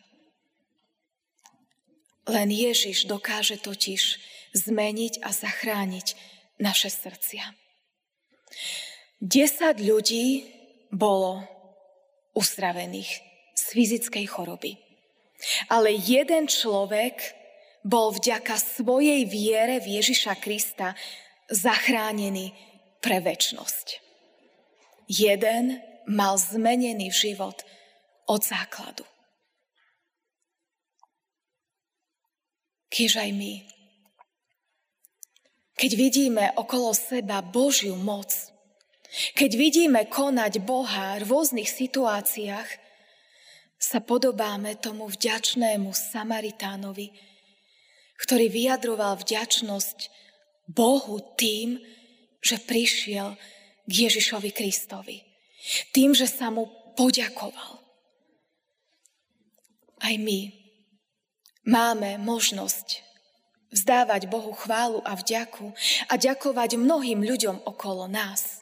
Len 2.24 2.50
Ježiš 2.50 3.06
dokáže 3.06 3.60
totiž 3.60 4.02
zmeniť 4.56 5.20
a 5.28 5.30
zachrániť 5.36 6.08
naše 6.64 6.88
srdcia. 6.88 7.52
Desať 9.20 9.84
ľudí 9.84 10.48
bolo 10.88 11.44
uzdravených 12.32 13.12
z 13.54 13.64
fyzickej 13.76 14.26
choroby. 14.32 14.80
Ale 15.68 15.92
jeden 15.92 16.48
človek 16.48 17.20
bol 17.84 18.16
vďaka 18.16 18.56
svojej 18.56 19.28
viere 19.28 19.84
v 19.84 20.00
Ježiša 20.00 20.40
Krista 20.40 20.96
zachránený 21.52 22.56
pre 23.04 23.20
väčnosť. 23.20 24.00
Jeden 25.12 25.84
mal 26.08 26.38
zmenený 26.40 27.12
život 27.12 27.62
od 28.28 28.42
základu. 28.44 29.04
Kiež 32.94 33.18
aj 33.18 33.32
my. 33.34 33.54
Keď 35.74 35.92
vidíme 35.98 36.54
okolo 36.54 36.94
seba 36.94 37.42
Božiu 37.42 37.98
moc, 37.98 38.30
keď 39.34 39.52
vidíme 39.58 40.02
konať 40.06 40.62
Boha 40.62 41.18
v 41.18 41.26
rôznych 41.26 41.70
situáciách, 41.70 42.70
sa 43.78 44.00
podobáme 44.00 44.80
tomu 44.80 45.12
vďačnému 45.12 45.92
Samaritánovi, 45.92 47.12
ktorý 48.22 48.48
vyjadroval 48.48 49.20
vďačnosť 49.20 49.98
Bohu 50.72 51.20
tým, 51.36 51.84
že 52.40 52.64
prišiel 52.64 53.36
k 53.84 53.92
Ježišovi 54.08 54.56
Kristovi. 54.56 55.33
Tým, 55.96 56.12
že 56.12 56.28
sa 56.28 56.52
mu 56.52 56.68
poďakoval. 57.00 57.80
Aj 60.04 60.16
my 60.20 60.52
máme 61.64 62.20
možnosť 62.20 63.00
vzdávať 63.74 64.30
Bohu 64.30 64.54
chválu 64.54 65.02
a 65.08 65.18
vďaku 65.18 65.74
a 66.12 66.14
ďakovať 66.20 66.78
mnohým 66.78 67.26
ľuďom 67.26 67.66
okolo 67.66 68.06
nás. 68.06 68.62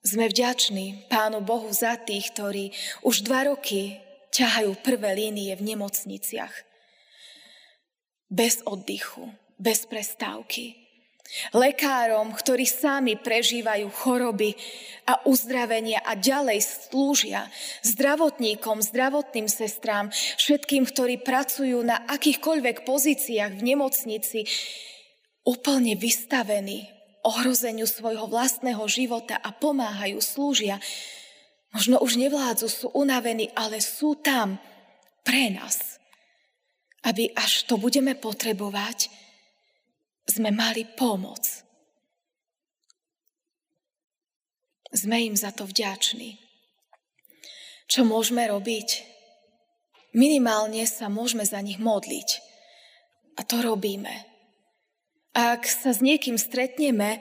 Sme 0.00 0.30
vďační 0.30 1.10
Pánu 1.12 1.44
Bohu 1.44 1.68
za 1.68 2.00
tých, 2.00 2.32
ktorí 2.32 2.72
už 3.04 3.28
dva 3.28 3.50
roky 3.50 4.00
ťahajú 4.32 4.80
prvé 4.80 5.18
línie 5.18 5.52
v 5.52 5.74
nemocniciach. 5.74 6.54
Bez 8.32 8.64
oddychu, 8.64 9.28
bez 9.60 9.84
prestávky. 9.84 10.87
Lekárom, 11.52 12.32
ktorí 12.32 12.64
sami 12.64 13.20
prežívajú 13.20 13.92
choroby 13.92 14.56
a 15.04 15.20
uzdravenia 15.28 16.00
a 16.00 16.16
ďalej 16.16 16.64
slúžia 16.64 17.52
zdravotníkom, 17.84 18.80
zdravotným 18.80 19.44
sestrám, 19.44 20.08
všetkým, 20.40 20.88
ktorí 20.88 21.20
pracujú 21.20 21.84
na 21.84 22.00
akýchkoľvek 22.08 22.88
pozíciách 22.88 23.60
v 23.60 23.62
nemocnici, 23.62 24.48
úplne 25.44 26.00
vystavení 26.00 26.88
ohrozeniu 27.28 27.84
svojho 27.84 28.24
vlastného 28.24 28.84
života 28.88 29.36
a 29.36 29.52
pomáhajú, 29.52 30.20
slúžia. 30.24 30.80
Možno 31.76 32.00
už 32.00 32.16
nevládzu, 32.16 32.68
sú 32.72 32.86
unavení, 32.96 33.52
ale 33.52 33.84
sú 33.84 34.16
tam 34.16 34.56
pre 35.28 35.52
nás. 35.52 36.00
Aby 37.04 37.36
až 37.36 37.68
to 37.68 37.76
budeme 37.76 38.16
potrebovať, 38.16 39.27
sme 40.28 40.52
mali 40.52 40.84
pomoc. 40.84 41.64
Sme 44.92 45.24
im 45.24 45.36
za 45.36 45.52
to 45.52 45.64
vďační. 45.64 46.36
Čo 47.88 48.04
môžeme 48.04 48.44
robiť? 48.44 49.04
Minimálne 50.12 50.84
sa 50.88 51.08
môžeme 51.08 51.44
za 51.44 51.60
nich 51.60 51.80
modliť. 51.80 52.40
A 53.36 53.44
to 53.44 53.60
robíme. 53.64 54.12
Ak 55.36 55.68
sa 55.68 55.92
s 55.92 56.00
niekým 56.00 56.40
stretneme, 56.40 57.20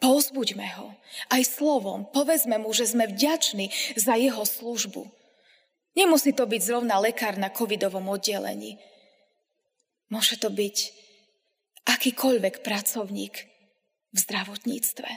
povzbuďme 0.00 0.66
ho. 0.80 0.92
Aj 1.32 1.42
slovom. 1.44 2.08
Povedzme 2.12 2.60
mu, 2.60 2.72
že 2.72 2.88
sme 2.88 3.08
vďační 3.08 3.72
za 3.96 4.16
jeho 4.16 4.44
službu. 4.44 5.04
Nemusí 5.96 6.36
to 6.36 6.44
byť 6.44 6.60
zrovna 6.60 7.00
lekár 7.00 7.40
na 7.40 7.48
covidovom 7.48 8.04
oddelení. 8.12 8.76
Môže 10.12 10.36
to 10.36 10.52
byť 10.52 11.05
akýkoľvek 11.86 12.66
pracovník 12.66 13.34
v 14.12 14.18
zdravotníctve. 14.18 15.10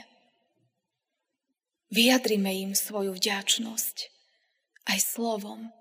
Vyjadrime 1.90 2.70
im 2.70 2.72
svoju 2.78 3.18
vďačnosť 3.18 3.96
aj 4.94 4.98
slovom, 5.02 5.74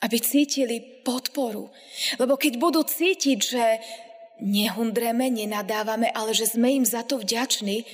aby 0.00 0.16
cítili 0.20 0.80
podporu. 1.04 1.68
Lebo 2.16 2.40
keď 2.40 2.56
budú 2.56 2.80
cítiť, 2.84 3.38
že 3.40 3.64
nehundreme, 4.40 5.28
nenadávame, 5.28 6.08
ale 6.12 6.32
že 6.32 6.48
sme 6.48 6.80
im 6.80 6.84
za 6.88 7.04
to 7.04 7.20
vďační, 7.20 7.84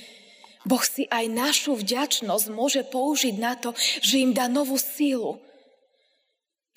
Boh 0.61 0.83
si 0.85 1.09
aj 1.09 1.25
našu 1.25 1.73
vďačnosť 1.73 2.45
môže 2.53 2.85
použiť 2.85 3.35
na 3.41 3.57
to, 3.57 3.73
že 3.99 4.21
im 4.21 4.31
dá 4.31 4.45
novú 4.45 4.77
sílu. 4.77 5.41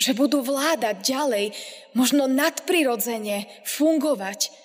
Že 0.00 0.18
budú 0.18 0.38
vládať 0.40 1.04
ďalej, 1.04 1.46
možno 1.92 2.24
nadprirodzene 2.26 3.46
fungovať, 3.68 4.63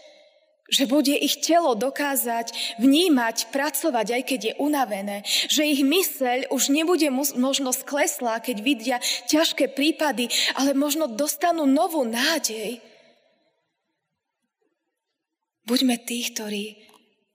že 0.70 0.86
bude 0.86 1.18
ich 1.18 1.42
telo 1.42 1.74
dokázať 1.74 2.78
vnímať, 2.78 3.50
pracovať, 3.50 4.08
aj 4.22 4.24
keď 4.24 4.40
je 4.40 4.54
unavené. 4.62 5.26
Že 5.50 5.64
ich 5.66 5.82
myseľ 5.82 6.54
už 6.54 6.70
nebude 6.70 7.10
možno 7.36 7.74
skleslá, 7.74 8.38
keď 8.40 8.58
vidia 8.62 8.98
ťažké 9.28 9.74
prípady, 9.74 10.30
ale 10.54 10.78
možno 10.78 11.10
dostanú 11.10 11.66
novú 11.66 12.06
nádej. 12.06 12.78
Buďme 15.66 16.02
tí, 16.02 16.26
ktorí 16.30 16.78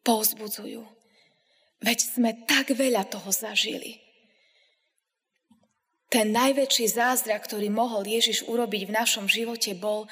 povzbudzujú. 0.07 0.83
Veď 1.83 1.99
sme 2.01 2.31
tak 2.47 2.73
veľa 2.73 3.07
toho 3.11 3.31
zažili. 3.31 4.01
Ten 6.09 6.31
najväčší 6.31 6.87
zázrak, 6.87 7.51
ktorý 7.51 7.75
mohol 7.75 8.07
Ježiš 8.07 8.47
urobiť 8.47 8.87
v 8.87 8.94
našom 8.94 9.27
živote, 9.27 9.75
bol, 9.75 10.07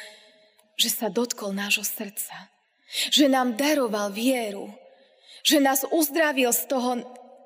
že 0.74 0.90
sa 0.90 1.06
dotkol 1.06 1.54
nášho 1.54 1.86
srdca 1.86 2.51
že 2.92 3.28
nám 3.28 3.56
daroval 3.56 4.12
vieru, 4.12 4.68
že 5.42 5.58
nás 5.58 5.82
uzdravil 5.88 6.52
z 6.52 6.62
toho 6.68 6.90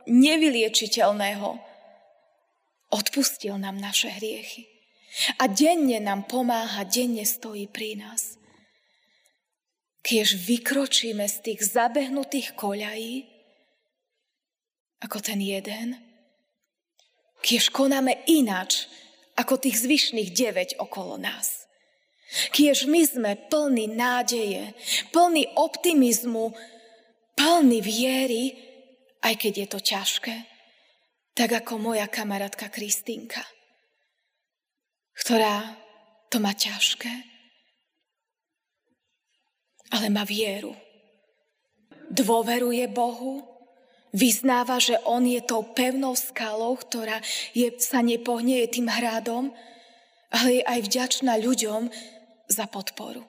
nevyliečiteľného. 0.06 1.58
Odpustil 2.90 3.58
nám 3.58 3.78
naše 3.78 4.10
hriechy. 4.10 4.66
A 5.40 5.48
denne 5.48 5.96
nám 6.02 6.28
pomáha, 6.28 6.84
denne 6.84 7.24
stojí 7.24 7.66
pri 7.72 7.96
nás. 7.96 8.36
Kiež 10.04 10.38
vykročíme 10.38 11.24
z 11.26 11.36
tých 11.42 11.60
zabehnutých 11.66 12.54
koľají, 12.54 13.26
ako 15.02 15.18
ten 15.18 15.40
jeden, 15.42 15.98
kiež 17.42 17.74
konáme 17.74 18.22
ináč, 18.30 18.86
ako 19.36 19.60
tých 19.60 19.82
zvyšných 19.82 20.30
deväť 20.32 20.70
okolo 20.78 21.18
nás. 21.18 21.65
Kiež 22.26 22.90
my 22.90 23.02
sme 23.06 23.32
plní 23.46 23.86
nádeje, 23.94 24.74
plní 25.14 25.46
optimizmu, 25.54 26.50
plní 27.38 27.78
viery, 27.78 28.44
aj 29.22 29.34
keď 29.38 29.52
je 29.54 29.66
to 29.70 29.80
ťažké. 29.80 30.36
Tak 31.36 31.50
ako 31.64 31.78
moja 31.78 32.08
kamarátka 32.10 32.72
Kristýnka, 32.72 33.44
ktorá 35.22 35.76
to 36.32 36.42
má 36.42 36.56
ťažké, 36.56 37.12
ale 39.94 40.10
má 40.10 40.26
vieru. 40.26 40.74
Dôveruje 42.10 42.88
Bohu, 42.90 43.44
vyznáva, 44.16 44.80
že 44.80 44.96
On 45.04 45.20
je 45.20 45.38
tou 45.44 45.62
pevnou 45.62 46.16
skalou, 46.16 46.74
ktorá 46.80 47.20
je, 47.52 47.68
sa 47.78 48.00
nepohne, 48.00 48.64
tým 48.66 48.88
hradom, 48.88 49.52
ale 50.32 50.60
je 50.60 50.62
aj 50.64 50.80
vďačná 50.88 51.32
ľuďom, 51.38 51.92
za 52.48 52.66
podporu. 52.66 53.26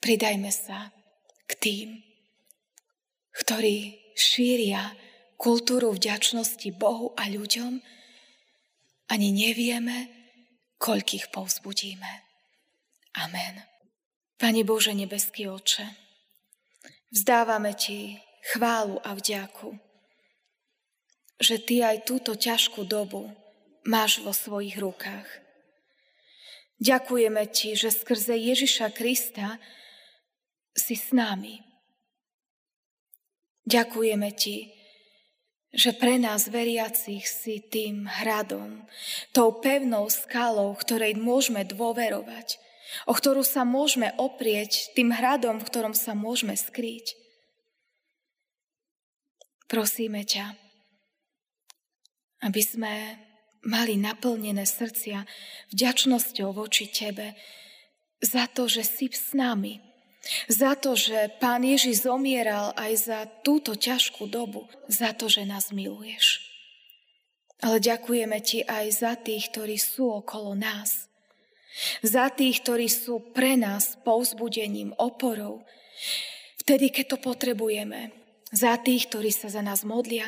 Pridajme 0.00 0.48
sa 0.48 0.88
k 1.44 1.52
tým, 1.58 1.88
ktorí 3.36 4.00
šíria 4.16 4.96
kultúru 5.40 5.92
vďačnosti 5.96 6.68
Bohu 6.76 7.16
a 7.16 7.28
ľuďom, 7.28 7.80
ani 9.10 9.28
nevieme, 9.34 10.08
koľkých 10.80 11.34
povzbudíme. 11.34 12.12
Amen. 13.18 13.54
Pane 14.40 14.62
Bože 14.64 14.96
nebeský 14.96 15.50
oče, 15.50 15.84
vzdávame 17.12 17.76
Ti 17.76 18.16
chválu 18.54 18.96
a 19.04 19.12
vďaku, 19.12 19.76
že 21.36 21.60
Ty 21.60 21.92
aj 21.92 22.08
túto 22.08 22.32
ťažkú 22.36 22.88
dobu 22.88 23.28
máš 23.84 24.24
vo 24.24 24.32
svojich 24.32 24.80
rukách. 24.80 25.28
Ďakujeme 26.80 27.44
Ti, 27.52 27.76
že 27.76 27.92
skrze 27.92 28.40
Ježiša 28.40 28.96
Krista 28.96 29.60
si 30.72 30.96
s 30.96 31.12
nami. 31.12 31.60
Ďakujeme 33.68 34.32
Ti, 34.32 34.72
že 35.76 35.92
pre 35.92 36.16
nás 36.16 36.48
veriacich 36.48 37.28
si 37.28 37.60
tým 37.60 38.08
hradom, 38.08 38.82
tou 39.30 39.60
pevnou 39.60 40.08
skalou, 40.08 40.72
ktorej 40.74 41.14
môžeme 41.20 41.68
dôverovať, 41.68 42.58
o 43.06 43.12
ktorú 43.14 43.46
sa 43.46 43.62
môžeme 43.62 44.10
oprieť, 44.18 44.90
tým 44.98 45.14
hradom, 45.14 45.62
v 45.62 45.68
ktorom 45.68 45.94
sa 45.94 46.16
môžeme 46.16 46.56
skryť. 46.58 47.14
Prosíme 49.70 50.26
ťa, 50.26 50.58
aby 52.42 52.62
sme 52.64 52.94
mali 53.66 54.00
naplnené 54.00 54.64
srdcia 54.64 55.24
vďačnosťou 55.74 56.54
voči 56.54 56.88
Tebe 56.88 57.36
za 58.20 58.48
to, 58.48 58.68
že 58.68 58.84
si 58.84 59.06
s 59.08 59.32
nami, 59.32 59.80
Za 60.52 60.76
to, 60.76 60.92
že 61.00 61.32
Pán 61.40 61.64
Ježiš 61.64 62.04
zomieral 62.04 62.76
aj 62.76 62.92
za 63.08 63.20
túto 63.40 63.72
ťažkú 63.72 64.28
dobu. 64.28 64.68
Za 64.84 65.16
to, 65.16 65.32
že 65.32 65.48
nás 65.48 65.72
miluješ. 65.72 66.44
Ale 67.64 67.80
ďakujeme 67.80 68.36
Ti 68.40 68.68
aj 68.68 68.86
za 68.92 69.12
tých, 69.16 69.48
ktorí 69.52 69.80
sú 69.80 70.12
okolo 70.20 70.52
nás. 70.52 71.08
Za 72.04 72.28
tých, 72.28 72.60
ktorí 72.60 72.88
sú 72.92 73.32
pre 73.32 73.56
nás 73.56 73.96
povzbudením, 74.04 74.92
oporou. 75.00 75.64
Vtedy, 76.60 76.92
keď 76.92 77.16
to 77.16 77.18
potrebujeme. 77.24 78.12
Za 78.50 78.74
tých, 78.82 79.06
ktorí 79.06 79.30
sa 79.30 79.46
za 79.46 79.62
nás 79.62 79.86
modlia, 79.86 80.26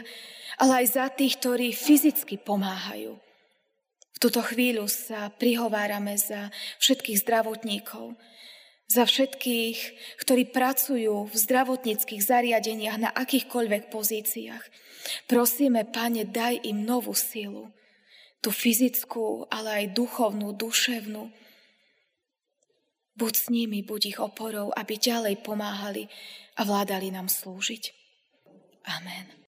ale 0.63 0.85
aj 0.85 0.87
za 0.95 1.07
tých, 1.11 1.43
ktorí 1.43 1.75
fyzicky 1.75 2.39
pomáhajú. 2.39 3.19
V 4.13 4.19
túto 4.23 4.39
chvíľu 4.47 4.87
sa 4.87 5.35
prihovárame 5.35 6.15
za 6.15 6.55
všetkých 6.79 7.19
zdravotníkov, 7.27 8.15
za 8.87 9.09
všetkých, 9.09 9.79
ktorí 10.21 10.53
pracujú 10.53 11.27
v 11.27 11.35
zdravotníckých 11.35 12.23
zariadeniach 12.23 12.99
na 13.01 13.11
akýchkoľvek 13.11 13.89
pozíciách. 13.89 14.65
Prosíme, 15.27 15.89
Pane, 15.89 16.29
daj 16.29 16.63
im 16.69 16.85
novú 16.85 17.17
silu, 17.17 17.73
tú 18.45 18.53
fyzickú, 18.53 19.49
ale 19.49 19.83
aj 19.83 19.97
duchovnú, 19.97 20.55
duševnú. 20.55 21.33
Buď 23.17 23.33
s 23.35 23.47
nimi, 23.49 23.83
buď 23.83 24.01
ich 24.15 24.19
oporou, 24.21 24.71
aby 24.77 24.95
ďalej 24.95 25.41
pomáhali 25.41 26.07
a 26.59 26.63
vládali 26.63 27.11
nám 27.11 27.27
slúžiť. 27.33 28.02
Amen. 28.89 29.33